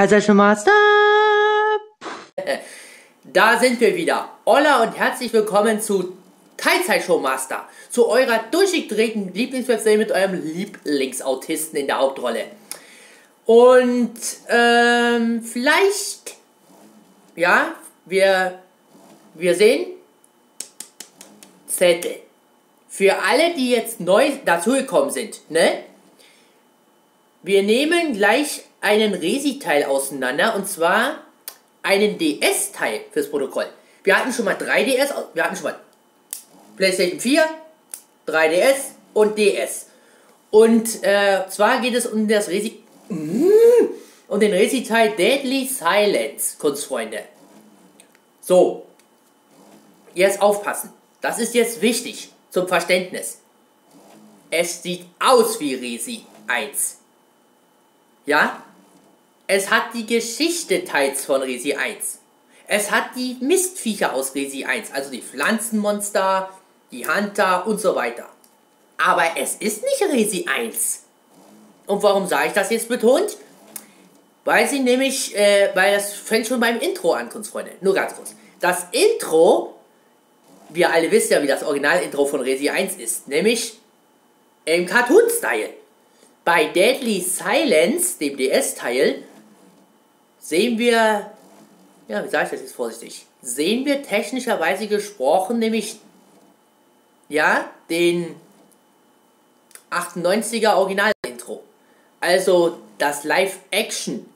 Teilzeitmaster. 0.00 0.72
Da 3.22 3.58
sind 3.58 3.78
wir 3.80 3.94
wieder. 3.94 4.30
Hola 4.46 4.82
und 4.82 4.96
herzlich 4.96 5.30
willkommen 5.30 5.78
zu 5.78 6.16
Teilzeitshowmaster. 6.56 7.68
Zu 7.90 8.08
eurer 8.08 8.44
durchgedrehten 8.50 9.34
Lieblingswebserie 9.34 9.98
mit 9.98 10.10
eurem 10.10 10.42
Lieblingsautisten 10.42 11.80
in 11.80 11.86
der 11.86 11.98
Hauptrolle. 11.98 12.46
Und 13.44 14.14
ähm, 14.48 15.42
vielleicht, 15.42 16.36
ja, 17.36 17.74
wir, 18.06 18.58
wir 19.34 19.54
sehen 19.54 19.84
Zettel. 21.66 22.16
Für 22.88 23.22
alle, 23.22 23.52
die 23.54 23.72
jetzt 23.72 24.00
neu 24.00 24.30
dazugekommen 24.46 25.10
sind, 25.10 25.42
ne? 25.50 25.84
Wir 27.42 27.62
nehmen 27.62 28.14
gleich 28.14 28.64
einen 28.80 29.14
Resi-Teil 29.14 29.84
auseinander 29.84 30.54
und 30.54 30.68
zwar 30.68 31.20
einen 31.82 32.18
DS-Teil 32.18 33.02
fürs 33.12 33.30
Protokoll. 33.30 33.66
Wir 34.04 34.18
hatten 34.18 34.32
schon 34.32 34.44
mal 34.44 34.54
3DS, 34.54 35.12
wir 35.34 35.44
hatten 35.44 35.56
schon 35.56 35.64
mal 35.64 35.80
PlayStation 36.76 37.20
4, 37.20 37.44
3DS 38.26 38.76
und 39.12 39.36
DS. 39.36 39.86
Und 40.50 41.02
äh, 41.02 41.46
zwar 41.48 41.80
geht 41.80 41.94
es 41.94 42.06
um 42.06 42.26
das 42.26 42.48
Resi 42.48 42.82
um 44.28 44.38
den 44.38 44.52
Resi-Teil 44.52 45.16
Deadly 45.16 45.66
Silence, 45.66 46.56
Kunstfreunde. 46.58 47.24
So, 48.40 48.86
jetzt 50.14 50.40
aufpassen. 50.40 50.92
Das 51.20 51.38
ist 51.38 51.54
jetzt 51.54 51.82
wichtig 51.82 52.30
zum 52.50 52.68
Verständnis. 52.68 53.38
Es 54.50 54.82
sieht 54.82 55.06
aus 55.18 55.58
wie 55.60 55.74
Resi 55.74 56.24
1. 56.46 56.98
Ja? 58.26 58.62
Es 59.52 59.68
hat 59.68 59.94
die 59.94 60.06
Geschichte 60.06 60.84
teils 60.84 61.24
von 61.24 61.42
Resi 61.42 61.74
1. 61.74 62.20
Es 62.68 62.92
hat 62.92 63.16
die 63.16 63.36
Mistviecher 63.40 64.14
aus 64.14 64.36
Resi 64.36 64.64
1, 64.64 64.92
also 64.92 65.10
die 65.10 65.22
Pflanzenmonster, 65.22 66.50
die 66.92 67.04
Hunter 67.08 67.66
und 67.66 67.80
so 67.80 67.96
weiter. 67.96 68.28
Aber 68.96 69.24
es 69.36 69.56
ist 69.56 69.82
nicht 69.82 70.02
Resi 70.12 70.46
1. 70.48 71.02
Und 71.88 72.00
warum 72.04 72.28
sage 72.28 72.46
ich 72.46 72.52
das 72.52 72.70
jetzt 72.70 72.88
betont? 72.88 73.38
Weil 74.44 74.68
sie 74.68 74.78
nämlich, 74.78 75.36
äh, 75.36 75.70
weil 75.74 75.96
das 75.96 76.12
fängt 76.12 76.46
schon 76.46 76.60
beim 76.60 76.78
Intro 76.78 77.14
an, 77.14 77.28
Kunstfreunde. 77.28 77.72
Nur 77.80 77.94
ganz 77.94 78.14
kurz. 78.14 78.36
Das 78.60 78.86
Intro, 78.92 79.74
wir 80.68 80.92
alle 80.92 81.10
wissen 81.10 81.32
ja, 81.32 81.42
wie 81.42 81.48
das 81.48 81.64
Original-Intro 81.64 82.24
von 82.24 82.40
Resi 82.40 82.70
1 82.70 82.94
ist, 82.98 83.26
nämlich 83.26 83.80
im 84.64 84.86
Cartoon-Style. 84.86 85.70
Bei 86.44 86.66
Deadly 86.66 87.20
Silence, 87.20 88.16
dem 88.20 88.36
DS-Teil, 88.36 89.24
sehen 90.40 90.78
wir, 90.78 91.30
ja, 92.08 92.24
wie 92.24 92.28
sage 92.28 92.44
ich 92.44 92.50
das 92.50 92.60
jetzt 92.60 92.74
vorsichtig, 92.74 93.26
sehen 93.42 93.84
wir 93.84 94.02
technischerweise 94.02 94.86
gesprochen, 94.86 95.58
nämlich, 95.58 96.00
ja, 97.28 97.70
den 97.88 98.34
98er 99.90 100.74
Original-Intro. 100.74 101.62
Also 102.20 102.78
das 102.98 103.24
Live-Action, 103.24 104.26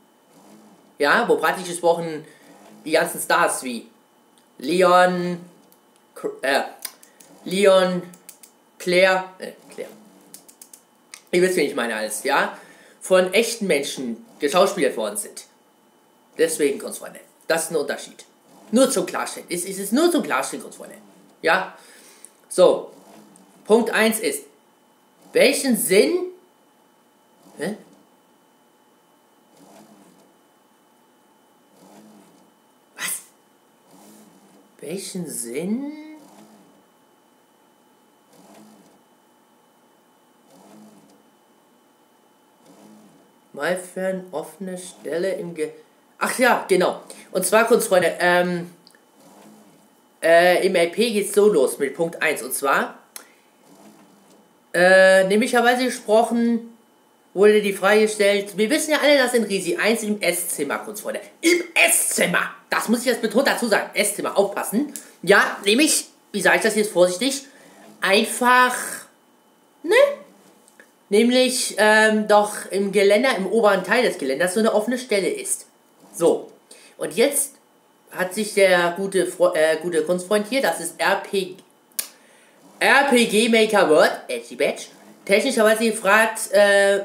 ja, 0.98 1.28
wo 1.28 1.36
praktisch 1.36 1.68
gesprochen 1.68 2.24
die 2.84 2.92
ganzen 2.92 3.20
Stars 3.20 3.62
wie 3.62 3.86
Leon, 4.58 5.40
äh, 6.42 6.62
Leon, 7.44 8.02
Claire, 8.78 9.24
äh, 9.38 9.52
Claire, 9.72 9.90
ihr 11.30 11.42
wisst, 11.42 11.56
wen 11.56 11.66
ich 11.66 11.74
meine 11.74 11.96
alles, 11.96 12.22
ja, 12.24 12.56
von 13.00 13.32
echten 13.34 13.66
Menschen 13.66 14.24
geschauspielert 14.38 14.96
worden 14.96 15.16
sind. 15.16 15.44
Deswegen, 16.36 16.78
Kunstfreunde, 16.78 17.20
das 17.46 17.64
ist 17.64 17.70
ein 17.70 17.76
Unterschied. 17.76 18.24
Nur 18.70 18.90
zum 18.90 19.06
Klarstellen. 19.06 19.46
Es 19.50 19.64
ist 19.64 19.92
nur 19.92 20.10
zum 20.10 20.22
Klarstellen, 20.22 20.62
Kunstfreunde. 20.62 20.96
Ja? 21.42 21.76
So. 22.48 22.90
Punkt 23.64 23.90
1 23.90 24.20
ist, 24.20 24.44
welchen 25.32 25.76
Sinn... 25.76 26.26
Hä? 27.58 27.76
Was? 32.96 33.22
Welchen 34.80 35.28
Sinn... 35.28 35.92
Mal 43.52 43.78
für 43.78 44.06
eine 44.06 44.24
offene 44.32 44.76
Stelle 44.76 45.34
im 45.34 45.54
Ge... 45.54 45.70
Ach 46.18 46.38
ja, 46.38 46.64
genau. 46.68 47.02
Und 47.32 47.44
zwar, 47.44 47.66
Kunstfreunde, 47.66 48.14
ähm, 48.20 48.70
äh, 50.22 50.66
im 50.66 50.74
LP 50.74 50.96
geht's 51.12 51.34
so 51.34 51.48
los 51.48 51.78
mit 51.78 51.94
Punkt 51.94 52.22
1. 52.22 52.42
Und 52.42 52.54
zwar, 52.54 52.98
äh, 54.72 55.24
nämlicherweise 55.24 55.84
gesprochen, 55.84 56.74
wurde 57.34 57.60
die 57.60 57.72
Frage 57.72 58.02
gestellt, 58.02 58.56
wir 58.56 58.70
wissen 58.70 58.92
ja 58.92 58.98
alle, 59.02 59.18
dass 59.18 59.34
in 59.34 59.44
Risi 59.44 59.76
1 59.76 60.04
im 60.04 60.20
Esszimmer, 60.20 60.78
Kunstfreunde, 60.78 61.20
im 61.40 61.62
Esszimmer, 61.74 62.50
das 62.70 62.88
muss 62.88 63.00
ich 63.00 63.06
jetzt 63.06 63.22
betont 63.22 63.46
dazu 63.48 63.66
sagen, 63.66 63.90
Esszimmer, 63.94 64.38
aufpassen. 64.38 64.92
Ja, 65.22 65.58
nämlich, 65.64 66.06
wie 66.32 66.40
sage 66.40 66.56
ich 66.56 66.62
das 66.62 66.76
jetzt 66.76 66.92
vorsichtig, 66.92 67.46
einfach, 68.00 68.76
ne? 69.82 69.94
Nämlich, 71.08 71.74
ähm, 71.78 72.28
doch 72.28 72.70
im 72.70 72.90
Geländer, 72.92 73.36
im 73.36 73.46
oberen 73.46 73.84
Teil 73.84 74.04
des 74.04 74.18
Geländers 74.18 74.54
so 74.54 74.60
eine 74.60 74.72
offene 74.72 74.98
Stelle 74.98 75.28
ist. 75.28 75.66
So, 76.14 76.50
und 76.96 77.16
jetzt 77.16 77.54
hat 78.12 78.34
sich 78.34 78.54
der 78.54 78.94
gute, 78.96 79.26
äh, 79.54 79.76
gute 79.82 80.04
Kunstfreund 80.04 80.46
hier, 80.48 80.62
das 80.62 80.80
ist 80.80 81.00
RPG, 81.00 81.56
RPG 82.78 83.48
Maker 83.48 83.90
Word, 83.90 84.12
Edgy 84.28 84.54
Badge, 84.56 84.84
technischerweise 85.24 85.90
gefragt, 85.90 86.52
äh, 86.52 87.00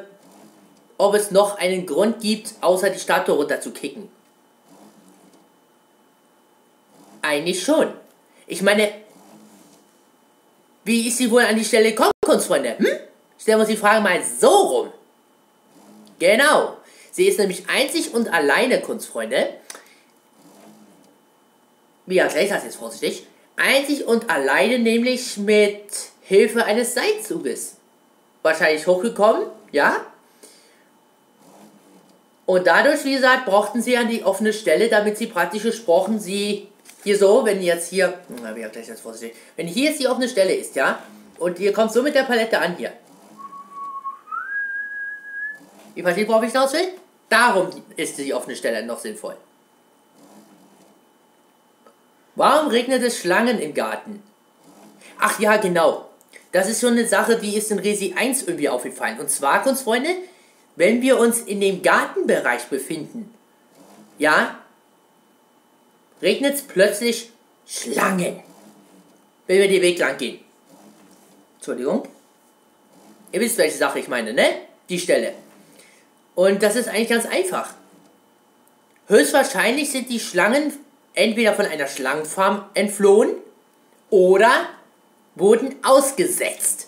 ob 0.98 1.16
es 1.16 1.32
noch 1.32 1.58
einen 1.58 1.86
Grund 1.86 2.20
gibt, 2.22 2.54
außer 2.62 2.90
die 2.90 3.00
Statue 3.00 3.36
runter 3.36 3.62
zu 3.62 3.72
kicken. 3.72 4.10
Eigentlich 7.22 7.64
schon. 7.64 7.94
Ich 8.48 8.62
meine, 8.62 8.92
wie 10.84 11.08
ist 11.08 11.18
sie 11.18 11.32
wohl 11.32 11.44
an 11.44 11.56
die 11.56 11.66
Stelle 11.66 11.92
gekommen, 11.92 12.12
Kunstfreunde? 12.26 12.78
Hm? 12.78 12.88
Stellen 13.38 13.58
wir 13.58 13.62
uns 13.62 13.70
die 13.70 13.78
Frage 13.78 14.02
mal 14.02 14.22
so 14.24 14.50
rum. 14.50 14.94
Genau. 16.20 16.79
Sie 17.12 17.28
ist 17.28 17.40
nämlich 17.40 17.70
einzig 17.70 18.14
und 18.14 18.32
alleine, 18.34 18.82
Kunstfreunde. 18.82 19.50
Wie 22.06 22.18
erkläre 22.18 22.46
ich 22.46 22.52
das 22.52 22.64
jetzt 22.64 22.78
vorsichtig? 22.78 23.26
Einzig 23.56 24.06
und 24.06 24.30
alleine 24.30 24.80
nämlich 24.80 25.38
mit 25.38 25.84
Hilfe 26.22 26.66
eines 26.66 26.94
Seilzuges. 26.94 27.76
Wahrscheinlich 28.42 28.88
hochgekommen, 28.88 29.48
ja? 29.72 29.98
Und 32.46 32.66
dadurch, 32.66 33.04
wie 33.06 33.14
gesagt, 33.14 33.46
brauchten 33.46 33.82
sie 33.82 33.96
an 33.98 34.08
die 34.08 34.24
offene 34.24 34.54
Stelle, 34.54 34.90
damit 34.90 35.18
sie 35.18 35.28
praktisch 35.28 35.64
gesprochen, 35.64 36.20
sie 36.20 36.68
hier 37.04 37.18
so, 37.18 37.46
wenn 37.46 37.62
jetzt 37.62 37.90
hier, 37.90 38.18
na, 38.42 38.56
wie 38.56 38.62
erkläre 38.62 38.84
ich 38.84 38.90
das 38.92 39.02
vorsichtig? 39.02 39.38
Wenn 39.56 39.68
hier 39.68 39.92
jetzt 39.92 40.00
die 40.00 40.08
offene 40.08 40.28
Stelle 40.28 40.54
ist, 40.56 40.76
ja? 40.76 41.04
Und 41.38 41.60
ihr 41.60 41.74
kommt 41.74 41.92
so 41.92 42.02
mit 42.02 42.16
der 42.16 42.24
Palette 42.24 42.60
an 42.60 42.76
hier. 42.76 42.92
Ihr 45.96 46.04
versteht, 46.04 46.28
worauf 46.28 46.44
ich 46.44 46.52
hinaus 46.52 46.74
will? 46.74 46.88
Darum 47.30 47.70
ist 47.96 48.18
die 48.18 48.34
offene 48.34 48.56
Stelle 48.56 48.86
noch 48.86 49.00
sinnvoll. 49.00 49.38
Warum 52.36 52.70
regnet 52.70 53.04
es 53.04 53.20
Schlangen 53.20 53.60
im 53.60 53.74
Garten? 53.74 54.24
Ach 55.20 55.40
ja, 55.40 55.58
genau. 55.58 56.10
Das 56.52 56.70
ist 56.70 56.82
schon 56.82 56.94
eine 56.94 57.08
Sache, 57.08 57.38
die 57.38 57.56
ist 57.56 57.70
in 57.70 57.80
Resi 57.80 58.16
1 58.18 58.44
irgendwie 58.44 58.70
aufgefallen. 58.70 59.20
Und 59.20 59.30
zwar, 59.30 59.62
Kunstfreunde, 59.62 60.10
wenn 60.76 61.02
wir 61.02 61.20
uns 61.20 61.42
in 61.42 61.62
dem 61.62 61.82
Gartenbereich 61.82 62.66
befinden, 62.66 63.34
ja, 64.18 64.58
regnet 66.22 66.56
es 66.56 66.62
plötzlich 66.62 67.32
Schlangen. 67.68 68.42
Wenn 69.46 69.60
wir 69.60 69.68
den 69.68 69.82
Weg 69.82 70.00
lang 70.00 70.18
gehen. 70.18 70.40
Entschuldigung. 71.58 72.08
Ihr 73.32 73.42
wisst, 73.42 73.58
welche 73.58 73.78
Sache 73.78 74.00
ich 74.00 74.08
meine, 74.08 74.34
ne? 74.34 74.46
Die 74.88 75.00
Stelle. 75.00 75.34
Und 76.40 76.64
das 76.64 76.78
ist 76.78 76.88
eigentlich 76.88 77.10
ganz 77.10 77.26
einfach. 77.26 77.74
Höchstwahrscheinlich 79.10 79.92
sind 79.92 80.10
die 80.10 80.22
Schlangen 80.22 80.72
entweder 81.14 81.54
von 81.54 81.66
einer 81.66 81.86
Schlangenfarm 81.86 82.64
entflohen 82.76 83.32
oder 84.10 84.50
wurden 85.36 85.76
ausgesetzt. 85.84 86.88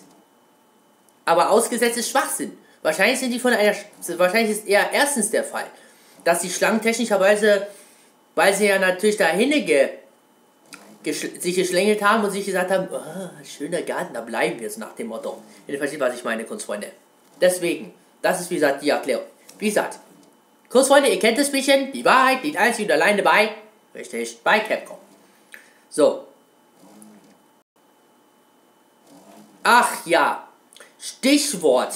Aber 1.26 1.50
ausgesetzt 1.50 1.98
ist 1.98 2.08
Schwachsinn. 2.08 2.56
Wahrscheinlich 2.80 3.20
sind 3.20 3.30
die 3.30 3.38
von 3.38 3.52
einer. 3.52 3.76
Wahrscheinlich 4.16 4.52
ist 4.52 4.66
eher 4.66 4.90
erstens 4.90 5.30
der 5.30 5.44
Fall, 5.44 5.66
dass 6.24 6.40
die 6.40 6.48
Schlangen 6.48 6.80
technischerweise, 6.80 7.66
weil 8.34 8.54
sie 8.54 8.68
ja 8.68 8.78
natürlich 8.78 9.18
dahin 9.18 9.50
ge, 9.66 9.90
sich 11.04 11.54
geschlängelt 11.54 12.00
haben 12.00 12.24
und 12.24 12.30
sich 12.30 12.46
gesagt 12.46 12.70
haben, 12.70 12.88
oh, 12.90 13.44
schöner 13.44 13.82
Garten, 13.82 14.14
da 14.14 14.22
bleiben 14.22 14.58
wir 14.58 14.70
so 14.70 14.80
nach 14.80 14.94
dem 14.94 15.08
Motto. 15.08 15.42
Ihr 15.66 15.76
versteht, 15.76 16.00
was 16.00 16.14
ich 16.14 16.24
meine, 16.24 16.44
Kunstfreunde. 16.44 16.86
Deswegen, 17.38 17.92
das 18.22 18.40
ist 18.40 18.48
wie 18.48 18.54
gesagt 18.54 18.82
die 18.82 18.88
Erklärung. 18.88 19.26
Wie 19.62 19.68
gesagt, 19.68 20.00
Kurz 20.68 20.88
Freunde, 20.88 21.08
ihr 21.10 21.20
kennt 21.20 21.38
das 21.38 21.52
bisschen. 21.52 21.92
Die 21.92 22.04
Wahrheit 22.04 22.42
liegt 22.42 22.56
einzig 22.56 22.86
und 22.86 22.92
alleine 22.92 23.22
bei, 23.22 23.54
richtig, 23.94 24.38
bei 24.42 24.58
Capcom. 24.58 24.96
So. 25.88 26.26
Ach 29.62 30.04
ja, 30.04 30.48
Stichwort. 30.98 31.94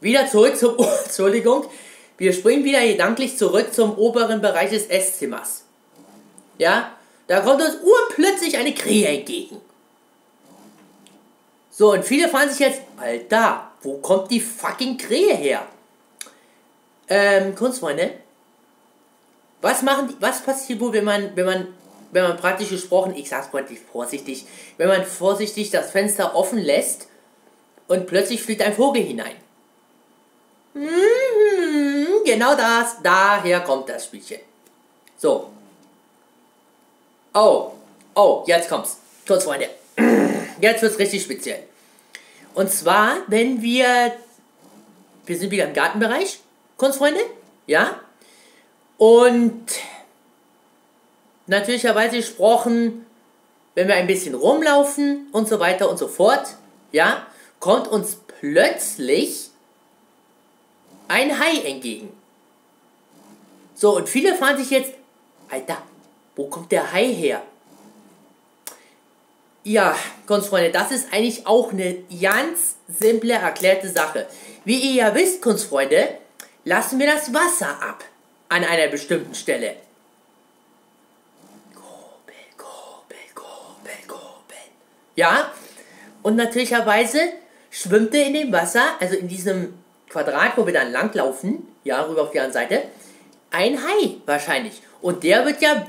Wieder 0.00 0.28
zurück 0.28 0.58
zum, 0.58 0.76
Entschuldigung, 1.04 1.64
wir 2.18 2.34
springen 2.34 2.64
wieder 2.64 2.84
gedanklich 2.86 3.38
zurück 3.38 3.72
zum 3.72 3.96
oberen 3.96 4.42
Bereich 4.42 4.70
des 4.70 4.86
Esszimmers. 4.86 5.62
Ja, 6.58 6.96
da 7.28 7.40
kommt 7.40 7.62
uns 7.62 7.76
urplötzlich 7.80 8.58
eine 8.58 8.74
Krähe 8.74 9.06
entgegen. 9.06 9.58
So, 11.70 11.92
und 11.92 12.04
viele 12.04 12.28
fragen 12.28 12.50
sich 12.50 12.58
jetzt, 12.58 12.82
Alter, 12.98 13.70
wo 13.80 13.98
kommt 13.98 14.30
die 14.32 14.40
fucking 14.40 14.98
Krähe 14.98 15.34
her? 15.34 15.66
Ähm, 17.10 17.56
Kunstfreunde, 17.56 18.12
was 19.60 19.82
machen 19.82 20.08
die, 20.08 20.16
was 20.20 20.42
passiert 20.42 20.80
wohl, 20.80 20.92
wenn 20.92 21.04
man, 21.04 21.36
wenn 21.36 21.44
man, 21.44 21.68
wenn 22.12 22.22
man 22.22 22.36
praktisch 22.36 22.70
gesprochen, 22.70 23.14
ich 23.16 23.28
sag's 23.28 23.48
freundlich 23.48 23.80
vorsichtig, 23.80 24.46
wenn 24.76 24.88
man 24.88 25.04
vorsichtig 25.04 25.70
das 25.70 25.90
Fenster 25.90 26.36
offen 26.36 26.58
lässt 26.58 27.08
und 27.88 28.06
plötzlich 28.06 28.40
fliegt 28.40 28.62
ein 28.62 28.74
Vogel 28.74 29.02
hinein? 29.02 29.34
Mhm, 30.74 32.24
genau 32.24 32.54
das, 32.54 32.96
daher 33.02 33.60
kommt 33.60 33.88
das 33.88 34.04
Spielchen. 34.04 34.38
So. 35.16 35.50
Oh, 37.34 37.72
oh, 38.14 38.44
jetzt 38.46 38.68
kommt's. 38.68 38.98
Kunstfreunde. 39.26 39.68
Jetzt 40.60 40.82
wird's 40.82 40.98
richtig 40.98 41.22
speziell. 41.22 41.62
Und 42.54 42.70
zwar, 42.70 43.18
wenn 43.28 43.62
wir, 43.62 44.12
wir 45.24 45.38
sind 45.38 45.50
wieder 45.50 45.66
im 45.66 45.72
Gartenbereich, 45.72 46.40
Kunstfreunde, 46.80 47.20
ja, 47.66 48.00
und 48.96 49.66
natürlicherweise 51.46 52.16
gesprochen, 52.16 53.04
wenn 53.74 53.86
wir 53.86 53.96
ein 53.96 54.06
bisschen 54.06 54.34
rumlaufen 54.34 55.28
und 55.30 55.46
so 55.46 55.60
weiter 55.60 55.90
und 55.90 55.98
so 55.98 56.08
fort, 56.08 56.56
ja, 56.90 57.26
kommt 57.58 57.86
uns 57.86 58.16
plötzlich 58.40 59.50
ein 61.08 61.38
Hai 61.38 61.58
entgegen. 61.66 62.14
So, 63.74 63.96
und 63.96 64.08
viele 64.08 64.34
fragen 64.34 64.56
sich 64.56 64.70
jetzt, 64.70 64.92
Alter, 65.50 65.82
wo 66.34 66.46
kommt 66.46 66.72
der 66.72 66.90
Hai 66.94 67.12
her? 67.12 67.42
Ja, 69.64 69.94
Kunstfreunde, 70.26 70.70
das 70.70 70.92
ist 70.92 71.12
eigentlich 71.12 71.46
auch 71.46 71.72
eine 71.72 72.04
ganz 72.22 72.76
simple 72.88 73.34
erklärte 73.34 73.90
Sache. 73.90 74.26
Wie 74.64 74.78
ihr 74.78 74.94
ja 74.94 75.14
wisst, 75.14 75.42
Kunstfreunde, 75.42 76.16
lassen 76.64 76.98
wir 76.98 77.06
das 77.06 77.32
Wasser 77.32 77.82
ab 77.82 78.04
an 78.48 78.64
einer 78.64 78.88
bestimmten 78.88 79.34
Stelle. 79.34 79.76
Kurbel, 81.74 82.34
Kurbel, 82.56 83.16
Kurbel, 83.34 83.92
Kurbel. 84.06 84.56
Ja, 85.16 85.52
und 86.22 86.36
natürlicherweise 86.36 87.20
schwimmt 87.70 88.14
er 88.14 88.26
in 88.26 88.34
dem 88.34 88.52
Wasser, 88.52 89.00
also 89.00 89.16
in 89.16 89.28
diesem 89.28 89.74
Quadrat, 90.08 90.56
wo 90.56 90.66
wir 90.66 90.74
dann 90.74 90.92
langlaufen, 90.92 91.66
ja, 91.84 92.02
rüber 92.02 92.22
auf 92.22 92.32
die 92.32 92.40
andere 92.40 92.52
Seite, 92.52 92.82
ein 93.50 93.78
Hai 93.82 94.16
wahrscheinlich. 94.26 94.82
Und 95.00 95.22
der 95.24 95.46
wird 95.46 95.62
ja 95.62 95.86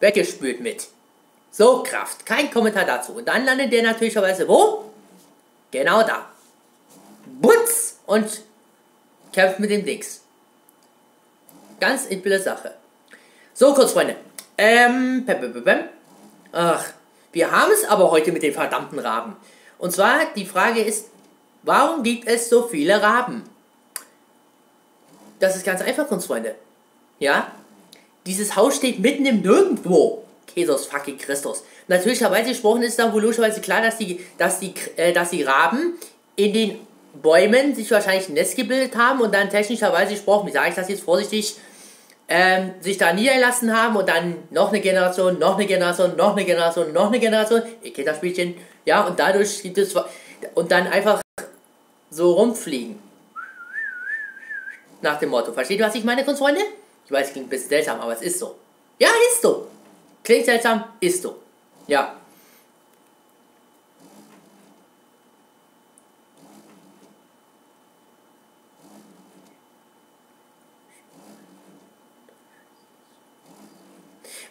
weggespült 0.00 0.60
mit. 0.60 0.88
So, 1.50 1.82
Kraft. 1.84 2.26
Kein 2.26 2.50
Kommentar 2.50 2.84
dazu. 2.84 3.12
Und 3.12 3.28
dann 3.28 3.44
landet 3.44 3.72
der 3.72 3.84
natürlicherweise 3.84 4.48
wo? 4.48 4.90
Genau 5.70 6.02
da. 6.02 6.28
Butz! 7.40 8.00
Und 8.06 8.42
kämpft 9.34 9.58
mit 9.58 9.70
dem 9.70 9.84
Dings. 9.84 10.22
Ganz 11.80 12.08
simple 12.08 12.40
Sache. 12.40 12.74
So, 13.52 13.74
kurz, 13.74 13.92
Freunde. 13.92 14.16
Ähm, 14.56 15.24
pem, 15.26 15.40
pem, 15.40 15.64
pem. 15.64 15.78
Ach, 16.52 16.84
wir 17.32 17.50
haben 17.50 17.72
es 17.72 17.84
aber 17.84 18.10
heute 18.10 18.30
mit 18.30 18.42
den 18.42 18.54
verdammten 18.54 18.98
Raben. 19.00 19.36
Und 19.78 19.92
zwar, 19.92 20.20
die 20.36 20.46
Frage 20.46 20.80
ist, 20.80 21.06
warum 21.64 22.02
gibt 22.04 22.28
es 22.28 22.48
so 22.48 22.62
viele 22.68 23.02
Raben? 23.02 23.42
Das 25.40 25.56
ist 25.56 25.66
ganz 25.66 25.82
einfach, 25.82 26.06
Kunstfreunde. 26.06 26.54
Ja? 27.18 27.50
Dieses 28.26 28.54
Haus 28.54 28.76
steht 28.76 29.00
mitten 29.00 29.26
im 29.26 29.42
Nirgendwo. 29.42 30.24
Jesus 30.54 30.86
fucking 30.86 31.18
Christus. 31.18 31.64
Natürlicherweise 31.88 32.50
gesprochen 32.50 32.82
ist 32.82 32.98
dann 32.98 33.12
wohl 33.12 33.22
logischerweise 33.22 33.60
klar, 33.60 33.82
dass 33.82 33.98
die, 33.98 34.24
dass 34.38 34.60
die, 34.60 34.72
äh, 34.96 35.12
dass 35.12 35.30
die 35.30 35.42
Raben 35.42 35.94
in 36.36 36.52
den 36.52 36.86
Bäumen 37.22 37.74
sich 37.74 37.90
wahrscheinlich 37.90 38.28
ein 38.28 38.34
Nest 38.34 38.56
gebildet 38.56 38.96
haben 38.96 39.20
und 39.20 39.34
dann 39.34 39.50
technischerweise 39.50 40.12
gesprochen, 40.12 40.48
wie 40.48 40.52
sage 40.52 40.70
ich 40.70 40.74
das 40.74 40.88
jetzt 40.88 41.04
vorsichtig, 41.04 41.56
ähm, 42.28 42.72
sich 42.80 42.96
da 42.96 43.12
niedergelassen 43.12 43.76
haben 43.76 43.96
und 43.96 44.08
dann 44.08 44.36
noch 44.50 44.70
eine 44.70 44.80
Generation, 44.80 45.38
noch 45.38 45.56
eine 45.56 45.66
Generation, 45.66 46.16
noch 46.16 46.32
eine 46.32 46.44
Generation, 46.44 46.92
noch 46.92 47.08
eine 47.08 47.20
Generation, 47.20 47.62
ihr 47.82 47.92
kennt 47.92 48.08
das 48.08 48.16
Spielchen, 48.16 48.56
ja, 48.84 49.06
und 49.06 49.18
dadurch 49.18 49.62
gibt 49.62 49.78
es, 49.78 49.94
und 50.54 50.70
dann 50.70 50.86
einfach 50.86 51.20
so 52.10 52.32
rumfliegen. 52.32 52.98
Nach 55.02 55.18
dem 55.18 55.28
Motto. 55.30 55.52
Versteht 55.52 55.80
ihr, 55.80 55.86
was 55.86 55.94
ich 55.94 56.04
meine, 56.04 56.24
Kunstfreunde? 56.24 56.62
Ich 57.04 57.12
weiß, 57.12 57.26
es 57.26 57.32
klingt 57.32 57.48
ein 57.48 57.50
bisschen 57.50 57.68
seltsam, 57.68 58.00
aber 58.00 58.14
es 58.14 58.22
ist 58.22 58.38
so. 58.38 58.54
Ja, 58.98 59.08
ist 59.30 59.42
so. 59.42 59.66
Klingt 60.22 60.46
seltsam, 60.46 60.84
ist 61.00 61.22
so. 61.22 61.36
Ja. 61.86 62.16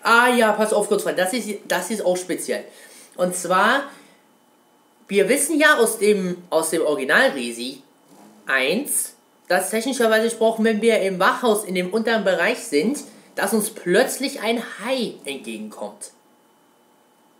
Ah 0.03 0.27
ja, 0.27 0.51
pass 0.51 0.73
auf, 0.73 0.89
kurz 0.89 1.03
das 1.03 1.33
ist, 1.33 1.59
das 1.67 1.89
ist 1.89 2.05
auch 2.05 2.17
speziell. 2.17 2.65
Und 3.15 3.35
zwar, 3.35 3.83
wir 5.07 5.29
wissen 5.29 5.57
ja 5.59 5.77
aus 5.77 5.97
dem, 5.97 6.43
aus 6.49 6.71
dem 6.71 6.81
Original 6.81 7.29
Resi 7.29 7.81
1, 8.45 9.13
dass 9.47 9.69
technischerweise 9.69 10.25
gesprochen, 10.25 10.65
wenn 10.65 10.81
wir 10.81 10.99
im 11.01 11.19
Wachhaus 11.19 11.63
in 11.63 11.75
dem 11.75 11.93
unteren 11.93 12.25
Bereich 12.25 12.59
sind, 12.59 12.99
dass 13.35 13.53
uns 13.53 13.69
plötzlich 13.69 14.41
ein 14.41 14.61
Hai 14.83 15.13
entgegenkommt. 15.25 16.11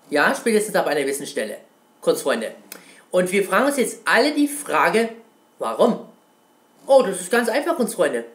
Ja, 0.10 0.34
spätestens 0.36 0.76
ab 0.76 0.88
einer 0.88 1.02
gewissen 1.02 1.28
Stelle. 1.28 1.58
Kurz, 2.02 2.22
Freunde. 2.22 2.54
Und 3.12 3.32
wir 3.32 3.44
fragen 3.44 3.66
uns 3.66 3.78
jetzt 3.78 4.00
alle 4.06 4.34
die 4.34 4.48
Frage, 4.48 5.10
warum? 5.60 6.00
Oh, 6.88 7.02
das 7.02 7.22
ist 7.22 7.32
ganz 7.32 7.50
einfach, 7.50 7.78
uns 7.78 7.96
Freunde. 7.96 8.26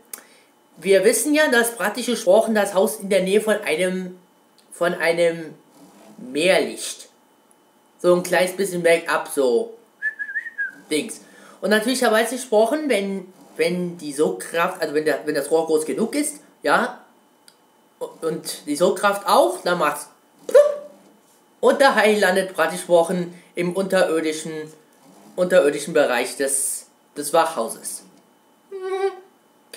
Wir 0.81 1.05
wissen 1.05 1.35
ja, 1.35 1.49
dass 1.49 1.77
praktisch 1.77 2.07
gesprochen 2.07 2.55
das 2.55 2.75
Haus 2.75 3.01
in 3.01 3.11
der 3.11 3.23
Nähe 3.23 3.41
von 3.41 3.57
einem, 3.57 4.19
von 4.73 4.95
einem 4.95 5.55
Meer 6.17 6.61
liegt. 6.61 7.09
So 8.01 8.15
ein 8.15 8.23
kleines 8.23 8.57
bisschen 8.57 8.83
bergab, 8.83 9.29
so 9.29 9.75
Dings. 10.91 11.21
Und 11.61 11.71
natürlicherweise 11.71 12.37
gesprochen, 12.37 12.89
wenn, 12.89 13.33
wenn 13.57 13.99
die 13.99 14.13
Sogkraft, 14.13 14.81
also 14.81 14.95
wenn, 14.95 15.05
der, 15.05 15.27
wenn 15.27 15.35
das 15.35 15.51
Rohr 15.51 15.67
groß 15.67 15.85
genug 15.85 16.15
ist, 16.15 16.37
ja, 16.63 17.01
und 18.21 18.67
die 18.67 18.77
Sogkraft 18.77 19.27
auch, 19.27 19.61
dann 19.63 19.79
macht's 19.79 20.09
und 21.61 21.81
der 21.81 21.95
Hai 21.95 22.19
landet 22.19 22.55
praktisch 22.55 22.89
Wochen 22.89 23.35
im 23.55 23.75
unterirdischen, 23.75 24.53
unterirdischen 25.37 25.93
Bereich 25.95 26.37
des, 26.37 26.87
des 27.17 27.33
Wachhauses. 27.33 28.03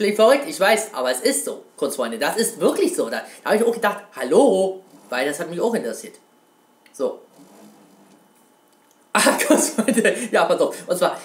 Klingt 0.02 0.16
verrückt, 0.16 0.46
ich 0.48 0.60
weiß, 0.60 0.94
aber 0.94 1.12
es 1.12 1.20
ist 1.20 1.46
so, 1.46 1.64
Kunstfreunde, 1.78 2.18
das 2.18 2.36
ist 2.36 2.60
wirklich 2.60 2.96
so. 2.96 3.10
Da, 3.10 3.22
da 3.44 3.52
habe 3.52 3.58
ich 3.58 3.64
auch 3.64 3.74
gedacht, 3.74 4.04
hallo, 4.16 4.82
weil 5.10 5.28
das 5.28 5.40
hat 5.40 5.50
mich 5.50 5.62
auch 5.62 5.74
interessiert. 5.74 6.16
So. 6.92 7.20
Ah, 9.14 9.38
Kunstfreunde, 9.46 10.16
ja, 10.32 10.46
pass 10.46 10.60
auf. 10.62 10.76
Und 10.88 10.98
zwar 10.98 11.20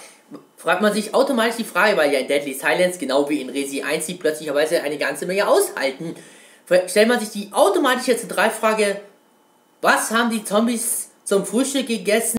fragt 0.57 0.81
man 0.81 0.93
sich 0.93 1.13
automatisch 1.13 1.55
die 1.55 1.63
Frage, 1.63 1.95
weil 1.95 2.11
ja 2.11 2.19
in 2.19 2.27
Deadly 2.27 2.53
Silence, 2.53 2.99
genau 2.99 3.27
wie 3.29 3.41
in 3.41 3.49
Resi 3.49 3.81
1, 3.81 4.05
die 4.07 4.15
plötzlicherweise 4.15 4.83
eine 4.83 4.97
ganze 4.97 5.25
Menge 5.25 5.47
aushalten 5.47 6.15
stellt 6.87 7.07
man 7.07 7.19
sich 7.19 7.29
die 7.29 7.53
automatisch 7.53 8.07
jetzt 8.07 8.27
drei 8.27 8.49
Frage, 8.49 9.01
was 9.81 10.11
haben 10.11 10.29
die 10.29 10.43
Zombies 10.43 11.09
zum 11.23 11.45
Frühstück 11.45 11.87
gegessen? 11.87 12.37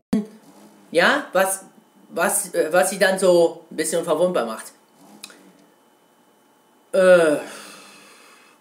Ja, 0.91 1.27
was, 1.33 1.65
was, 2.09 2.53
äh, 2.53 2.69
was 2.71 2.91
sie 2.91 2.99
dann 2.99 3.17
so 3.17 3.65
ein 3.71 3.75
bisschen 3.75 4.03
verwundbar 4.03 4.45
macht. 4.45 4.65
Äh, 6.91 7.37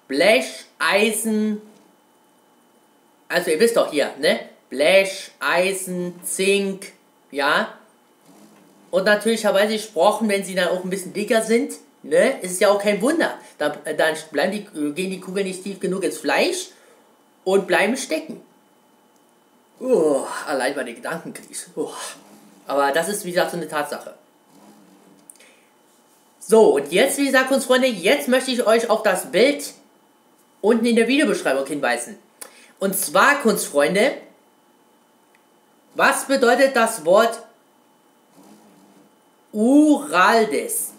Blech, 0.07 0.65
Eisen, 0.79 1.61
also 3.29 3.51
ihr 3.51 3.61
wisst 3.61 3.77
doch 3.77 3.91
hier, 3.91 4.15
ne? 4.19 4.41
Blech, 4.71 5.31
Eisen, 5.41 6.21
Zink, 6.25 6.93
ja. 7.31 7.75
Und 8.91 9.05
natürlicherweise 9.05 9.75
gesprochen, 9.75 10.29
wenn 10.29 10.45
sie 10.45 10.55
dann 10.55 10.69
auch 10.69 10.85
ein 10.85 10.91
bisschen 10.91 11.13
dicker 11.13 11.43
sind, 11.43 11.73
Ne? 12.03 12.41
Ist 12.41 12.61
ja 12.61 12.71
auch 12.71 12.81
kein 12.81 13.01
Wunder. 13.03 13.35
Dann, 13.59 13.73
äh, 13.85 13.95
dann 13.95 14.15
bleiben 14.31 14.53
die, 14.53 14.79
äh, 14.79 14.93
gehen 14.93 15.11
die 15.11 15.21
Kugeln 15.21 15.47
nicht 15.47 15.63
tief 15.63 15.81
genug 15.81 16.05
ins 16.05 16.19
Fleisch 16.19 16.69
und 17.45 17.67
bleiben 17.67 17.97
stecken. 17.97 18.41
Oh, 19.81 20.25
allein 20.47 20.75
bei 20.75 20.85
den 20.85 20.97
Gedankenkrieg. 20.97 21.49
Oh. 21.77 21.91
Aber 22.67 22.93
das 22.93 23.09
ist, 23.09 23.25
wie 23.25 23.31
gesagt, 23.31 23.51
so 23.51 23.57
eine 23.57 23.69
Tatsache. 23.69 24.15
So, 26.49 26.77
und 26.77 26.91
jetzt, 26.93 27.19
wie 27.19 27.27
gesagt, 27.27 27.49
Kunstfreunde, 27.49 27.89
jetzt 27.89 28.27
möchte 28.27 28.51
ich 28.51 28.67
euch 28.67 28.89
auf 28.89 29.03
das 29.03 29.31
Bild 29.31 29.75
unten 30.63 30.87
in 30.87 30.97
der 30.97 31.07
Videobeschreibung 31.07 31.67
hinweisen. 31.67 32.19
Und 32.79 32.97
zwar, 32.97 33.43
Kunstfreunde, 33.43 34.17
was 35.95 36.27
bedeutet 36.27 36.75
das 36.75 37.05
Wort 37.05 37.43
Uraldes? 39.53 40.93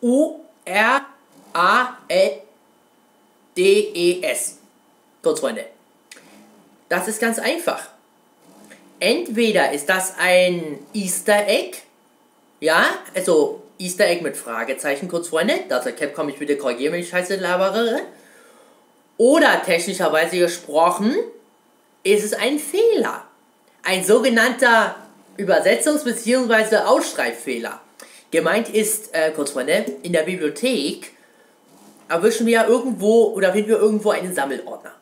U-R-A-L-D-E-S. 0.00 0.48
Kunstfreunde. 5.22 5.66
Das 6.88 7.06
ist 7.06 7.20
ganz 7.20 7.38
einfach. 7.38 7.86
Entweder 8.98 9.72
ist 9.72 9.90
das 9.90 10.14
ein 10.18 10.78
Easter 10.94 11.46
Egg, 11.46 11.76
ja, 12.60 12.86
also 13.14 13.62
Easter 13.80 14.06
Egg 14.06 14.22
mit 14.22 14.36
Fragezeichen, 14.36 15.08
kurz 15.08 15.28
Freunde, 15.28 15.54
da 15.70 15.80
sagt 15.80 15.98
Capcom, 15.98 16.28
ich 16.28 16.38
bitte 16.38 16.58
korrigieren, 16.58 16.92
wenn 16.92 17.00
ich 17.00 17.08
scheiße 17.08 17.36
labere. 17.36 18.02
Oder 19.16 19.62
technischerweise 19.64 20.38
gesprochen, 20.38 21.16
ist 22.02 22.24
es 22.24 22.34
ein 22.34 22.58
Fehler. 22.58 23.24
Ein 23.82 24.04
sogenannter 24.04 24.96
Übersetzungs- 25.38 26.04
bzw. 26.04 26.76
Ausschreibfehler. 26.76 27.80
Gemeint 28.30 28.68
ist, 28.68 29.14
äh, 29.14 29.30
kurz 29.30 29.52
Freunde, 29.52 29.86
in 30.02 30.12
der 30.12 30.22
Bibliothek 30.22 31.12
erwischen 32.08 32.46
wir 32.46 32.66
irgendwo 32.66 33.32
oder 33.34 33.52
finden 33.52 33.70
wir 33.70 33.78
irgendwo 33.78 34.10
einen 34.10 34.34
Sammelordner. 34.34 34.92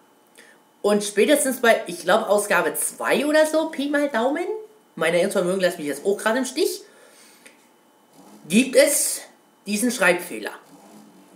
Und 0.83 1.03
spätestens 1.03 1.61
bei, 1.61 1.83
ich 1.87 2.03
glaube, 2.03 2.29
Ausgabe 2.29 2.75
2 2.75 3.27
oder 3.27 3.45
so, 3.45 3.71
Pi 3.71 3.89
mal 3.89 4.09
Daumen, 4.09 4.47
meine 4.95 5.17
Erinnerungsvermögen 5.17 5.61
lässt 5.61 5.79
mich 5.79 5.89
jetzt 5.89 6.07
auch 6.07 6.17
gerade 6.17 6.39
im 6.39 6.45
Stich, 6.45 6.83
gibt 8.49 8.77
es 8.77 9.23
diesen 9.67 9.91
Schreibfehler. 9.91 10.53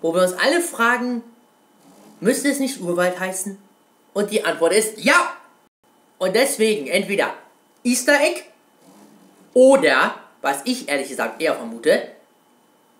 Wo 0.00 0.14
wir 0.14 0.22
uns 0.22 0.32
alle 0.32 0.60
fragen, 0.60 1.22
müsste 2.20 2.48
es 2.48 2.58
nicht 2.58 2.80
Urwald 2.80 3.20
heißen? 3.20 3.58
Und 4.14 4.30
die 4.30 4.44
Antwort 4.44 4.72
ist 4.72 4.98
ja! 4.98 5.36
Und 6.18 6.34
deswegen 6.34 6.86
entweder 6.86 7.34
Easter 7.84 8.20
Egg 8.20 8.42
oder, 9.54 10.16
was 10.40 10.60
ich 10.64 10.88
ehrlich 10.88 11.08
gesagt 11.08 11.42
eher 11.42 11.54
vermute, 11.54 12.08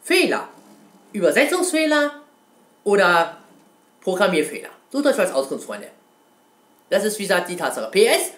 Fehler. 0.03 0.49
Übersetzungsfehler 1.13 2.21
oder 2.85 3.37
Programmierfehler. 4.01 4.71
Sucht 4.91 5.07
euch 5.07 5.19
was 5.19 5.33
aus. 5.33 5.49
Das 6.91 7.05
ist 7.05 7.19
wie 7.19 7.23
gesagt 7.23 7.49
die 7.49 7.57
Tatsache. 7.57 7.91
PS, 7.91 8.33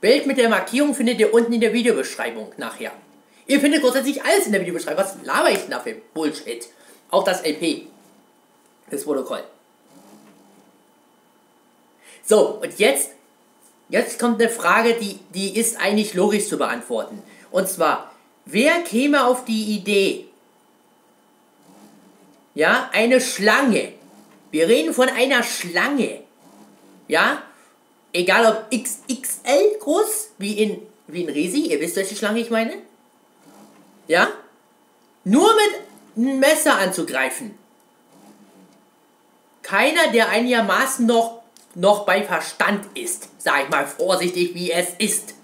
Bild 0.00 0.26
mit 0.26 0.38
der 0.38 0.48
Markierung 0.48 0.94
findet 0.94 1.20
ihr 1.20 1.32
unten 1.32 1.52
in 1.52 1.60
der 1.60 1.72
Videobeschreibung 1.72 2.52
nachher. 2.56 2.92
Ihr 3.46 3.60
findet 3.60 3.82
grundsätzlich 3.82 4.22
alles 4.24 4.46
in 4.46 4.52
der 4.52 4.60
Videobeschreibung. 4.60 5.04
Was 5.04 5.16
laber 5.24 5.50
ich 5.50 5.58
denn 5.58 5.70
da 5.70 5.80
für 5.80 5.94
Bullshit? 6.14 6.68
Auch 7.10 7.24
das 7.24 7.42
LP. 7.44 7.86
Das 8.90 9.04
Protokoll. 9.04 9.44
So, 12.24 12.58
und 12.60 12.78
jetzt, 12.78 13.10
jetzt 13.88 14.18
kommt 14.18 14.40
eine 14.40 14.50
Frage, 14.50 14.94
die, 14.94 15.20
die 15.32 15.56
ist 15.56 15.78
eigentlich 15.80 16.14
logisch 16.14 16.48
zu 16.48 16.58
beantworten. 16.58 17.22
Und 17.52 17.68
zwar, 17.68 18.12
wer 18.44 18.82
käme 18.82 19.26
auf 19.26 19.44
die 19.44 19.76
Idee, 19.76 20.26
ja, 22.54 22.90
eine 22.92 23.20
Schlange, 23.20 23.92
wir 24.50 24.66
reden 24.66 24.92
von 24.92 25.08
einer 25.08 25.42
Schlange, 25.42 26.22
ja? 27.06 27.42
Egal 28.12 28.46
ob 28.46 28.70
XXL 28.70 29.78
groß, 29.78 30.30
wie 30.38 30.62
in, 30.62 30.82
wie 31.06 31.22
in 31.22 31.28
Resi, 31.28 31.66
ihr 31.66 31.80
wisst, 31.80 31.96
welche 31.96 32.16
Schlange 32.16 32.40
ich 32.40 32.50
meine? 32.50 32.78
Ja? 34.06 34.28
Nur 35.24 35.48
mit 35.54 35.80
einem 36.16 36.38
Messer 36.38 36.76
anzugreifen. 36.78 37.56
Keiner, 39.62 40.12
der 40.12 40.28
einigermaßen 40.28 41.06
noch, 41.06 41.42
noch 41.74 42.06
bei 42.06 42.22
Verstand 42.22 42.86
ist. 42.96 43.28
Sag 43.38 43.64
ich 43.64 43.68
mal 43.68 43.86
vorsichtig, 43.86 44.54
wie 44.54 44.70
es 44.70 44.90
ist. 44.98 45.34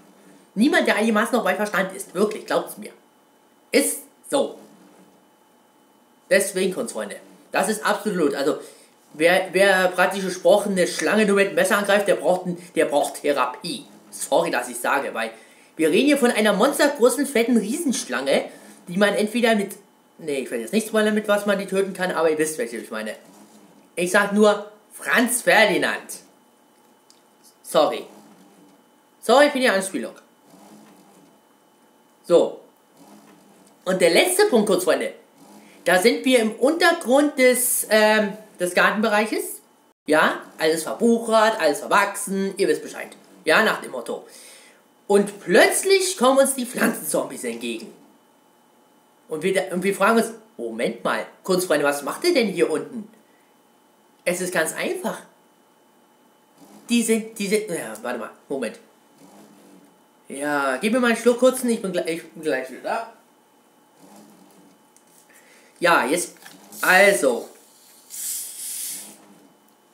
Niemand, 0.54 0.87
der 0.87 0.97
einigermaßen 0.97 1.37
noch 1.37 1.45
bei 1.45 1.54
Verstand 1.54 1.95
ist. 1.95 2.14
Wirklich, 2.14 2.47
glaubt 2.47 2.71
es 2.71 2.78
mir. 2.78 2.92
Ist 3.73 4.02
so. 4.31 4.59
Deswegen, 6.31 6.75
Kunstfreunde. 6.75 7.16
Das 7.50 7.69
ist 7.69 7.85
absolut. 7.85 8.35
Also, 8.35 8.59
Wer, 9.14 9.49
wer 9.52 9.88
praktisch 9.88 10.25
gesprochen 10.25 10.73
eine 10.73 10.87
Schlange 10.87 11.26
nur 11.26 11.37
mit 11.37 11.49
einem 11.49 11.57
Messer 11.57 11.76
angreift, 11.76 12.09
der 12.09 12.14
braucht, 12.14 12.47
der 12.75 12.87
braucht 12.87 13.21
Therapie. 13.21 13.85
Sorry, 14.11 14.50
dass 14.50 14.69
ich 14.69 14.78
sage, 14.78 15.12
weil 15.12 15.31
wir 15.76 15.91
reden 15.91 16.07
hier 16.07 16.19
von 16.19 16.31
einer 16.31 16.52
monstergroßen, 16.52 17.26
fetten 17.26 17.57
Riesenschlange, 17.57 18.47
die 18.88 18.97
man 18.97 19.14
entweder 19.14 19.55
mit... 19.55 19.76
Ne, 20.19 20.41
ich 20.41 20.50
will 20.50 20.61
jetzt 20.61 20.73
nicht 20.73 20.88
spoilern, 20.88 21.14
mit 21.14 21.29
was 21.29 21.47
man 21.47 21.59
die 21.59 21.67
töten 21.67 21.95
kann, 21.95 22.12
aber 22.12 22.31
ihr 22.31 22.38
wisst, 22.38 22.59
welche 22.59 22.76
ich 22.76 22.91
meine. 22.91 23.14
Ich 23.97 24.11
sag 24.11 24.33
nur 24.33 24.71
Franz 24.93 25.43
Ferdinand. 25.43 26.21
Sorry. 27.62 28.05
Sorry 29.21 29.50
für 29.50 29.59
die 29.59 29.69
Anspielung. 29.69 30.14
So. 32.25 32.61
Und 33.85 34.00
der 34.00 34.11
letzte 34.11 34.47
Punkt, 34.47 34.67
kurz, 34.67 34.85
Freunde. 34.85 35.14
Da 35.85 35.99
sind 35.99 36.25
wir 36.25 36.38
im 36.38 36.52
Untergrund 36.52 37.38
des, 37.38 37.87
ähm, 37.91 38.35
des 38.61 38.75
Gartenbereiches. 38.75 39.61
Ja, 40.07 40.43
alles 40.59 40.83
verbuchert, 40.83 41.61
alles 41.61 41.81
verwachsen, 41.81 42.55
ihr 42.57 42.69
wisst 42.69 42.83
Bescheid. 42.83 43.09
Ja, 43.45 43.62
nach 43.62 43.81
dem 43.81 43.93
Motto. 43.93 44.25
Und 45.12 45.40
plötzlich 45.40 46.16
kommen 46.16 46.38
uns 46.38 46.54
die 46.54 46.64
Pflanzenzombies 46.64 47.45
entgegen. 47.45 47.92
Und 49.28 49.42
wir, 49.42 49.71
und 49.71 49.83
wir 49.83 49.95
fragen 49.95 50.16
uns, 50.16 50.33
Moment 50.57 51.04
mal, 51.04 51.26
Kunstfreunde, 51.45 51.85
was 51.85 52.02
macht 52.02 52.25
ihr 52.25 52.33
denn 52.33 52.49
hier 52.49 52.71
unten? 52.71 53.07
Es 54.25 54.40
ist 54.40 54.54
ganz 54.54 54.73
einfach. 54.73 55.21
Die 56.88 57.02
sind, 57.02 57.38
die 57.38 57.47
sind, 57.47 57.69
ja, 57.69 57.92
warte 58.00 58.21
mal, 58.21 58.31
Moment. 58.49 58.78
Ja, 60.28 60.78
gib 60.78 60.95
mir 60.95 61.00
mal 61.00 61.09
einen 61.09 61.19
Schluck 61.19 61.40
kurzen, 61.40 61.69
ich 61.69 61.83
bin, 61.83 61.92
gleich, 61.92 62.07
ich 62.09 62.26
bin 62.31 62.42
gleich 62.42 62.71
wieder 62.71 62.83
da. 62.83 63.12
Ja, 65.78 66.07
jetzt, 66.07 66.37
also, 66.81 67.50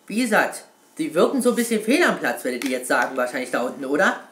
wie 0.07 0.21
gesagt, 0.21 0.63
die 0.97 1.13
wirken 1.13 1.43
so 1.43 1.51
ein 1.51 1.57
bisschen 1.57 1.83
fehl 1.83 2.05
am 2.05 2.21
Platz, 2.21 2.45
werdet 2.45 2.63
ihr 2.63 2.71
jetzt 2.71 2.87
sagen, 2.87 3.17
wahrscheinlich 3.17 3.51
da 3.51 3.63
unten, 3.63 3.85
oder? 3.85 4.28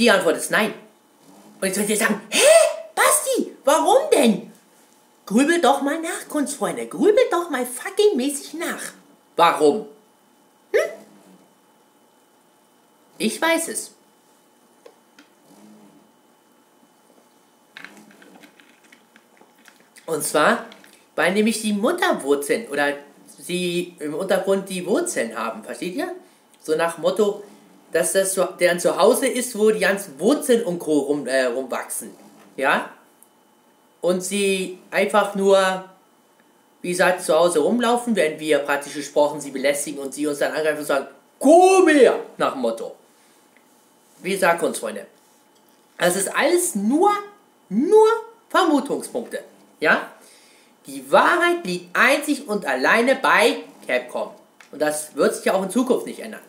Die 0.00 0.10
Antwort 0.10 0.36
ist 0.38 0.50
nein. 0.50 0.74
Und 1.60 1.68
jetzt 1.68 1.76
werdet 1.76 1.90
ihr 1.90 1.96
sagen, 1.98 2.20
hä? 2.30 2.40
Basti, 2.94 3.54
warum 3.64 4.10
denn? 4.10 4.50
Grübelt 5.26 5.62
doch 5.62 5.82
mal 5.82 6.00
nach, 6.00 6.28
Kunstfreunde. 6.28 6.86
Grübelt 6.86 7.30
doch 7.30 7.50
mal 7.50 7.64
fucking 7.64 8.16
mäßig 8.16 8.54
nach. 8.54 8.80
Warum? 9.36 9.86
Hm? 10.72 10.90
Ich 13.18 13.40
weiß 13.40 13.68
es. 13.68 13.92
Und 20.06 20.24
zwar 20.24 20.64
weil 21.20 21.34
nämlich 21.34 21.60
die 21.60 21.74
Mutterwurzeln 21.74 22.66
oder 22.68 22.94
sie 23.38 23.94
im 23.98 24.14
Untergrund 24.14 24.70
die 24.70 24.86
Wurzeln 24.86 25.36
haben, 25.36 25.62
versteht 25.62 25.94
ihr? 25.94 26.14
So 26.62 26.76
nach 26.76 26.96
Motto, 26.96 27.42
dass 27.92 28.12
das 28.12 28.34
so, 28.34 28.44
deren 28.44 28.78
Zuhause 28.78 29.26
ist, 29.26 29.58
wo 29.58 29.70
die 29.70 29.80
ganzen 29.80 30.18
Wurzeln 30.20 30.64
und 30.64 30.78
Co. 30.78 31.00
Rum, 31.00 31.26
äh, 31.26 31.44
rumwachsen. 31.44 32.10
Ja? 32.56 32.90
Und 34.00 34.22
sie 34.22 34.78
einfach 34.90 35.34
nur, 35.34 35.84
wie 36.82 36.90
gesagt, 36.90 37.22
zu 37.22 37.34
Hause 37.34 37.60
rumlaufen, 37.60 38.14
während 38.16 38.40
wir 38.40 38.60
praktisch 38.60 38.94
gesprochen 38.94 39.40
sie 39.40 39.50
belästigen 39.50 40.00
und 40.00 40.14
sie 40.14 40.26
uns 40.26 40.38
dann 40.38 40.52
angreifen 40.52 40.78
und 40.78 40.86
sagen, 40.86 41.06
komm 41.38 41.88
her! 41.88 42.20
Nach 42.36 42.52
dem 42.52 42.62
Motto. 42.62 42.94
Wie 44.22 44.32
gesagt, 44.32 44.62
uns 44.62 44.78
Freunde. 44.78 45.06
Das 45.98 46.16
ist 46.16 46.34
alles 46.34 46.74
nur, 46.74 47.10
nur 47.68 48.08
Vermutungspunkte. 48.48 49.42
Ja? 49.80 50.10
Die 50.86 51.10
Wahrheit 51.10 51.64
liegt 51.64 51.96
einzig 51.96 52.48
und 52.48 52.64
alleine 52.66 53.16
bei 53.16 53.64
Capcom. 53.86 54.30
Und 54.72 54.80
das 54.80 55.14
wird 55.14 55.34
sich 55.34 55.50
auch 55.50 55.62
in 55.62 55.70
Zukunft 55.70 56.06
nicht 56.06 56.20
ändern. 56.20 56.40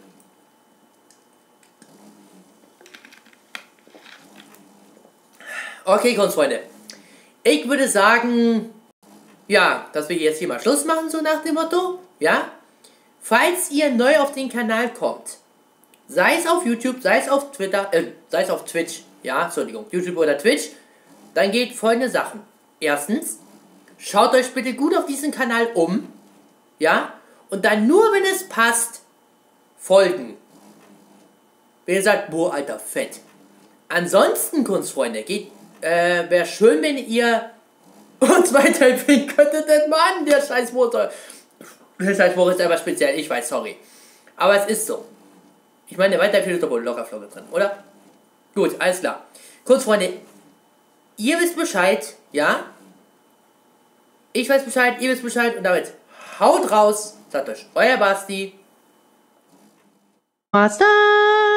Okay, 5.86 6.16
Kunstfreunde. 6.16 6.62
Ich 7.44 7.68
würde 7.68 7.88
sagen, 7.88 8.74
ja, 9.48 9.90
dass 9.94 10.10
wir 10.10 10.16
jetzt 10.16 10.40
hier 10.40 10.48
mal 10.48 10.60
Schluss 10.60 10.86
machen, 10.86 11.10
so 11.10 11.22
nach 11.22 11.42
dem 11.44 11.56
Motto. 11.56 12.00
Ja? 12.20 12.52
Falls 13.22 13.72
ihr 13.72 13.92
neu 13.92 14.20
auf 14.20 14.34
den 14.34 14.50
Kanal 14.50 14.94
kommt, 14.94 15.38
sei 16.08 16.36
es 16.38 16.48
auf 16.48 16.66
YouTube, 16.66 17.02
sei 17.02 17.20
es 17.20 17.30
auf 17.30 17.52
Twitter, 17.52 17.90
äh, 17.92 18.08
sei 18.30 18.44
es 18.44 18.50
auf 18.50 18.66
Twitch, 18.66 19.04
ja, 19.24 19.46
Entschuldigung, 19.46 19.86
YouTube 19.92 20.18
oder 20.18 20.38
Twitch, 20.38 20.70
dann 21.34 21.52
geht 21.52 21.74
folgende 21.74 22.10
Sachen. 22.10 22.42
Erstens, 22.80 23.38
Schaut 24.04 24.34
euch 24.34 24.52
bitte 24.54 24.74
gut 24.74 24.98
auf 24.98 25.06
diesen 25.06 25.32
Kanal 25.32 25.68
um. 25.76 26.12
Ja? 26.80 27.14
Und 27.52 27.66
dann 27.66 27.86
nur, 27.86 28.12
wenn 28.12 28.24
es 28.24 28.50
passt, 28.50 29.02
folgen. 29.78 30.38
Wenn 31.86 31.96
ihr 31.96 32.04
sagt, 32.04 32.32
boah, 32.32 32.54
alter, 32.54 32.80
fett. 32.80 33.20
Ansonsten, 33.90 34.64
Kunstfreunde, 34.64 35.22
geht 35.22 35.52
äh, 35.82 36.30
wäre 36.30 36.46
schön, 36.46 36.82
wenn 36.82 36.98
ihr 36.98 37.50
uns 38.20 38.54
weiterempfehlen 38.54 39.28
könntet, 39.28 39.68
denn 39.68 39.90
Mann, 39.90 40.26
der 40.26 40.42
scheiß 40.42 40.72
Motor. 40.74 41.12
Der 42.00 42.16
scheiß 42.16 42.36
Motor 42.36 42.54
ist 42.54 42.62
einfach 42.62 42.80
speziell, 42.80 43.20
ich 43.20 43.30
weiß, 43.30 43.50
sorry. 43.50 43.78
Aber 44.38 44.56
es 44.56 44.66
ist 44.66 44.88
so. 44.88 45.06
Ich 45.88 45.98
meine, 45.98 46.12
der 46.12 46.20
Weiterempfehlung 46.20 46.60
ist 46.60 46.64
doch 46.64 46.70
wohl 46.70 46.84
locker 46.84 47.06
Flocke 47.06 47.28
drin, 47.28 47.44
oder? 47.52 47.84
Gut, 48.56 48.76
alles 48.80 49.00
klar. 49.00 49.26
Kurz, 49.66 49.84
Freunde, 49.84 50.14
ihr 51.18 51.40
wisst 51.40 51.56
Bescheid, 51.56 52.14
ja? 52.32 52.66
Ich 54.34 54.50
weiß 54.50 54.64
Bescheid, 54.64 55.02
ihr 55.02 55.12
wisst 55.12 55.24
Bescheid 55.24 55.58
und 55.58 55.64
damit 55.64 55.92
haut 56.40 56.72
raus, 56.72 57.18
sagt 57.30 57.50
euch 57.50 57.66
euer 57.76 57.98
Basti. 57.98 58.58
Master! 60.54 61.50